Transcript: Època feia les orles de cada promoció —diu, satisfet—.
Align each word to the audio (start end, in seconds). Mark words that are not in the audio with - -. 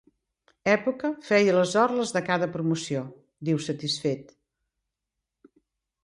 Època 0.71 1.09
feia 1.25 1.51
les 1.57 1.73
orles 1.81 2.13
de 2.15 2.23
cada 2.29 2.47
promoció 2.55 3.03
—diu, 3.49 3.59
satisfet—. 3.67 4.33